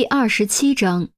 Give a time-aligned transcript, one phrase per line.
[0.00, 1.10] 第二十七章，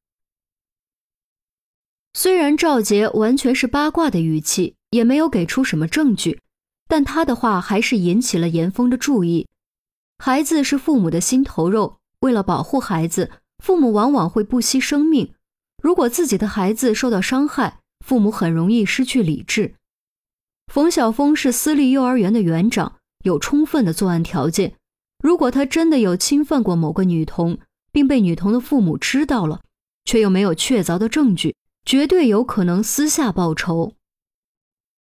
[2.14, 6.40] 虽然赵杰完全是八卦的语气，也没有给出什么证据，
[6.88, 9.46] 但他的话还是引起了严峰的注意。
[10.18, 13.30] 孩子是父母的心头肉，为了保护孩子，
[13.62, 15.32] 父母往往会不惜生命。
[15.80, 19.76] 如果自己的孩子受到伤害，父母很容易失去理智。
[20.66, 24.74] 冯晓峰是私立幼儿园的园长，有充分的作案条件。
[25.22, 27.60] 如果他真的有侵犯过某个女童，
[27.92, 29.60] 并被女童的父母知道了，
[30.04, 31.54] 却又没有确凿的证据，
[31.84, 33.92] 绝对有可能私下报仇。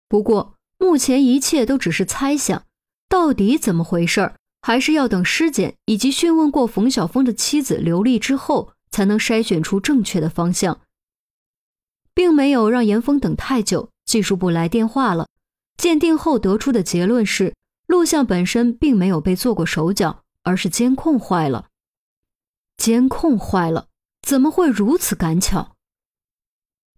[0.07, 2.65] 不过目前一切都只是猜想，
[3.09, 10.81] 到底怎么回事儿还是要等尸检以及讯问过冯晓峰的妻子刘丽之后，才能筛选出正确的方向。
[12.13, 15.27] 并没有让严峰等太久，技术部来电话了。
[15.77, 17.55] 鉴定后得出的结论是，
[17.87, 21.69] 录像本身并没有被做过手脚，而是监控坏了。
[22.83, 23.87] 监控坏了，
[24.27, 25.77] 怎么会如此赶巧？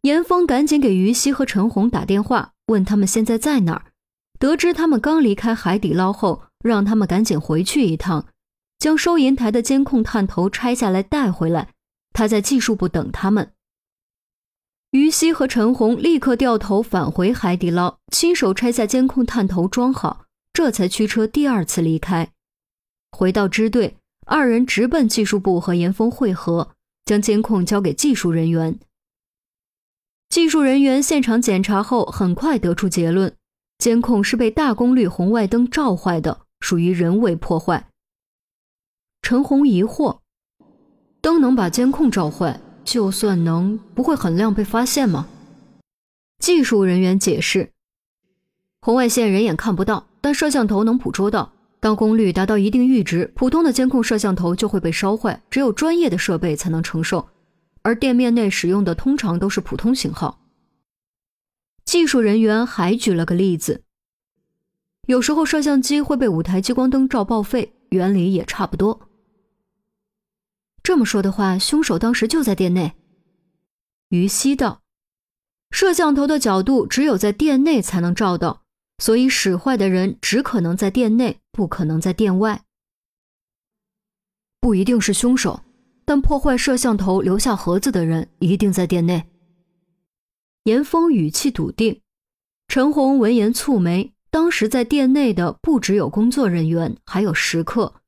[0.02, 3.92] 严峰赶紧给于西和陈红打电话，问他们现在在哪儿。
[4.40, 8.26] 得知他们刚离开海底捞后，让他们赶紧回去一趟，
[8.80, 11.70] 将收银台的监控探头拆下来带回来。
[12.14, 13.52] 他在技术部等他们。
[14.90, 22.32] 于西和陈红立刻掉头返回海底捞，亲手拆下监控探头装好，这才驱车第二次离开。
[23.12, 23.98] 回到支队。
[24.26, 26.72] 二人直奔技术部和严峰会合，
[27.06, 28.80] 将监控交给技术人员。
[30.30, 33.36] 技术人员现场检查后，很快得出结论：
[33.78, 37.88] 监控是被大功率红外灯照坏的，属于人为破坏。
[39.22, 40.20] 陈红疑惑：
[41.22, 45.28] 灯能把监控照坏，就算能，不会很亮被发现吗？
[46.40, 47.72] 技术人员解释：
[48.82, 51.54] 红外线人眼看不到，但摄像头能捕捉到。
[51.86, 57.30] 当功率达到一定阈值，普通的监控摄像头就会被烧坏，只有专业的设备才能承受。
[57.84, 60.42] 而店面内使用的通常都是普通型号。
[61.86, 63.84] 技术人员还举了个例子，
[65.06, 69.02] 有时候摄像机会被五台激光灯照报废，原理也差不多。
[70.82, 72.94] 这么说的话，凶手当时就在店内。
[74.10, 74.82] 于西道，
[75.70, 78.64] 摄像头的角度只有在店内才能照到。
[78.98, 82.64] 所以使坏的人只可能在店内，不可能在店外。
[84.60, 85.64] 不一定是凶手，
[86.04, 89.24] 但破坏摄像头留下盒子的人一定在店内。
[90.66, 92.02] 严峰语气笃定。
[92.68, 94.12] 陈红闻言蹙眉。
[94.30, 98.02] 当时在店内的不只有工作人员，还有食客。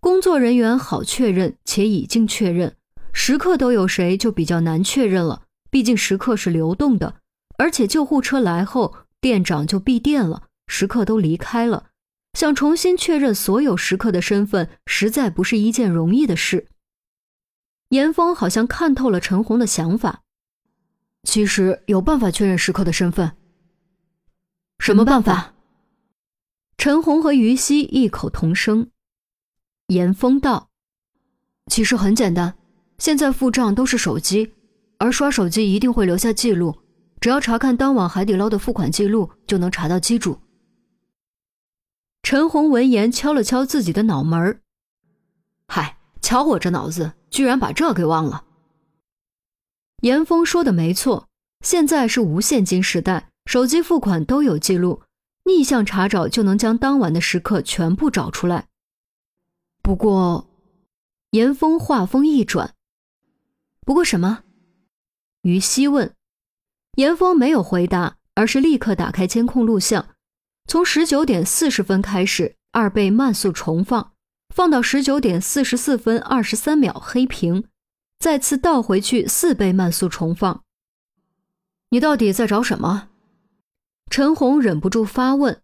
[0.00, 2.74] 工作人员好确认，且已经确认。
[3.12, 7.20] 食客都有谁就比较难确认了，毕竟食客是流动的，
[7.58, 8.94] 而且救护车来后。
[9.20, 11.90] 店长就闭店了，食客都离开了，
[12.36, 16.66] 想重新确认所有食客的身份，实在不是一件容易的事。
[17.88, 20.20] 严峰好像看透了陈红的想法，
[21.22, 23.32] 其实有办法确认食客的身份。
[24.78, 25.54] 什么办法？
[26.76, 28.90] 陈红和于西异口同声。
[29.86, 30.68] 严峰道
[31.72, 32.58] ：“其实很简单，
[32.98, 34.52] 现在付账都是手机，
[34.98, 36.82] 而刷手机一定会留下记录。”
[37.18, 40.38] 只要查看当晚海底捞的付款记录，就能查到机主。
[42.26, 44.60] 陈红闻言敲了敲自己的脑门儿
[45.68, 48.46] ：“嗨，瞧我这脑子，居然把这给忘了。”
[50.02, 51.28] 严峰说的没错，
[51.60, 55.02] 现在是无现金时代，手机付款都有记录，
[55.44, 58.66] 逆向查找就能将当晚的时刻全部找出来。
[59.80, 60.50] 不过，
[61.30, 62.74] 严峰话锋一转
[63.86, 64.42] ：“不过什么？”
[65.42, 66.12] 于西问。
[66.96, 70.15] 严峰没有回答，而是立刻打开监控录像，
[70.66, 74.12] 从十九点四十分开始二倍慢速重放，
[74.52, 77.68] 放到十九点四十四分二十三秒黑屏，
[78.18, 80.64] 再次倒回去四倍慢速重放。
[81.90, 83.10] 你到底在找什么？
[84.10, 85.62] 陈红忍不住发问。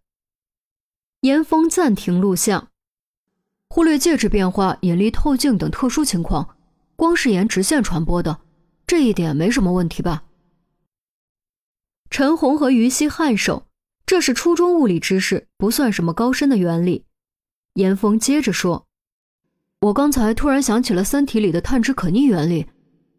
[1.21, 2.69] 严峰暂停录像，
[3.69, 6.55] 忽略介质变化、引力透镜等特殊情况，
[6.95, 8.39] 光是沿直线传播的，
[8.87, 10.23] 这一点没什么问题吧？
[12.09, 13.65] 陈红和于西颔首，
[14.05, 17.05] 这是初中物理知识，不算什么高深的原理。
[17.75, 18.85] 严峰接着说
[19.81, 22.67] ：“我刚才突然想起了《三体》里的探知可逆原理。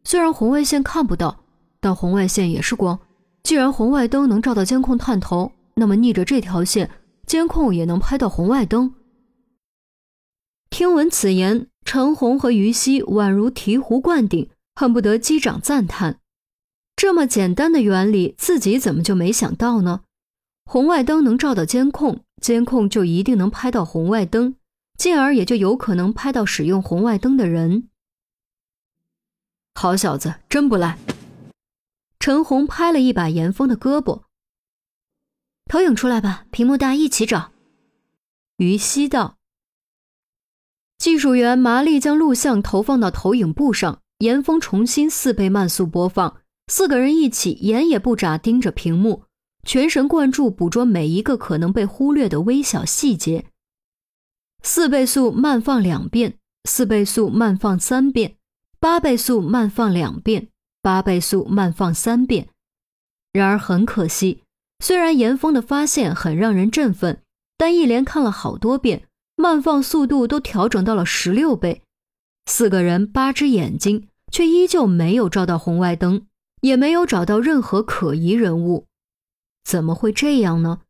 [0.05, 1.45] 虽然红外线看不到，
[1.81, 3.01] 但红外线也是光。
[3.43, 6.91] 既然红外灯能照到监控探头，那么逆着这条线，
[7.27, 8.95] 监控也能拍到红外灯。”
[10.71, 16.21] 听闻此言，陈红和于西宛如醍醐灌顶，恨不得击掌赞叹。
[16.95, 20.03] 这么简单的原理，自己怎么就没想到呢？
[20.65, 24.57] 红外灯能照到监控，监控就一定能拍到红外灯，
[24.97, 27.89] 进而也就有可能拍到使用红外灯的人。
[29.75, 30.99] 好小子，真不赖。
[32.19, 34.23] 陈红拍了一把严峰的胳膊。
[35.67, 37.53] 投影出来吧，屏幕大，一起找。
[38.57, 39.37] 于西道。
[40.97, 49.25] 技术员麻利将录像投放到投影布上，严峰重新四倍慢速播放，四个人一起眼也不眨盯着屏幕，
[49.65, 53.47] 全神贯注捕捉每一个可能被忽略的微小细节。
[54.63, 58.37] 四倍速慢放两遍，四倍速慢放三遍，
[58.79, 60.49] 八倍速慢放两遍，
[60.81, 62.49] 八倍速慢放三遍。
[63.33, 64.43] 然而很可惜。
[64.81, 67.23] 虽然严峰的发现很让人振奋，
[67.57, 69.07] 但一连看了好多遍，
[69.37, 71.83] 慢放速度都调整到了十六倍。
[72.47, 76.27] 四个人八只眼睛，却依旧没有照到红外灯，
[76.61, 78.87] 也没有找到任何可疑人物。
[79.65, 80.83] 怎么会这样呢？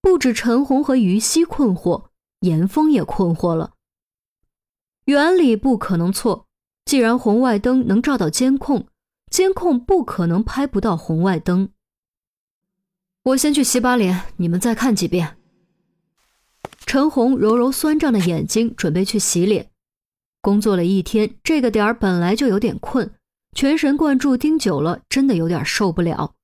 [0.00, 2.06] 不止陈红和于西困惑，
[2.40, 3.74] 严峰也困惑了。
[5.04, 6.46] 原理不可能错，
[6.84, 8.86] 既然红外灯能照到监控，
[9.30, 11.70] 监控不可能拍不到红外灯。
[13.22, 15.36] 我先去洗把脸，你们再看几遍。
[16.84, 19.70] 陈红揉揉酸胀的眼睛，准备去洗脸。
[20.40, 23.14] 工作了一天，这个点儿本来就有点困，
[23.52, 26.34] 全神贯注盯久了，真的有点受不了。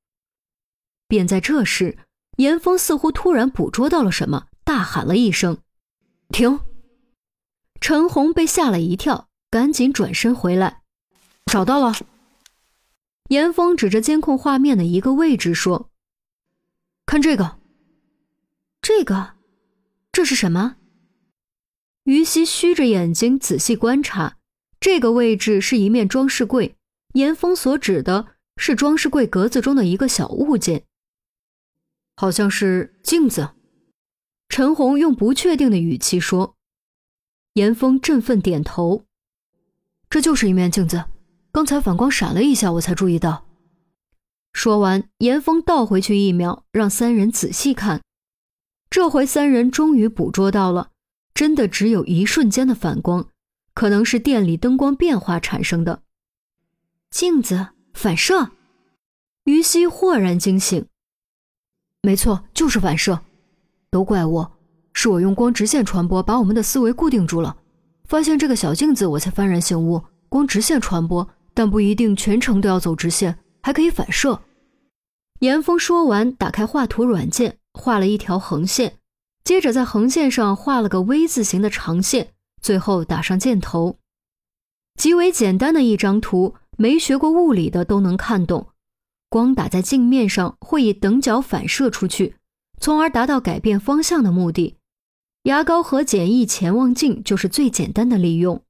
[1.08, 1.99] 便在这时，
[2.37, 5.58] 严峰似乎突然捕捉到了什么，大喊了一声
[6.31, 6.60] ：“停！”
[7.81, 10.82] 陈红被吓了一跳，赶紧转身回来，
[11.46, 11.94] 找到了。
[13.28, 15.90] 严峰指着监控画面的一个位置说。
[17.06, 17.58] 看这个，
[18.82, 19.32] 这个，
[20.12, 20.76] 这是什么？
[22.04, 24.37] 于西虚着眼睛仔细观察，
[24.81, 26.76] 这个位置是一面装饰柜。
[27.14, 28.26] 严峰所指的
[28.56, 30.84] 是装饰柜格子中的一个小物件，
[32.20, 33.50] 好像是镜子。
[34.48, 36.56] 陈红用不确定的语气说。
[37.52, 39.04] 严峰振奋点头，
[40.10, 41.04] 这就是一面镜子，
[41.52, 43.46] 刚才反光闪了一下，我才注意到。
[44.52, 48.02] 说完，严峰倒回去一秒，让三人仔细看。
[48.90, 50.90] 这回三人终于捕捉到了，
[51.32, 53.28] 真的只有一瞬间的反光，
[53.74, 56.02] 可能是店里灯光变化产生的。
[57.10, 58.50] 镜子反射，
[59.44, 60.84] 于西豁然惊醒。
[62.02, 63.20] 没错，就是反射。
[63.90, 64.52] 都怪我，
[64.92, 67.56] 是我用光直线传播把我们的思维固定住了。
[68.04, 74.40] 发现这个小镜子，我才幡然醒悟：光直线传播，但不一定全程都要走直线，还可以反射。
[75.40, 78.94] 严峰说完，打开画图软件，画了一条横线，
[79.44, 82.28] 接着在横线上画了个 V 字形的长线，
[82.60, 83.98] 最后打上箭头。
[84.98, 88.68] 极为简单的一张图，没学过物理的都能看懂。
[89.28, 92.36] 光打在镜面上会以等角反射出去，
[92.80, 94.76] 从而达到改变方向的目的。
[95.44, 98.62] 牙膏和简易潜望镜就是最简单的利用。